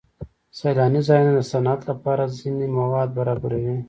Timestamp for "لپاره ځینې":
1.89-2.65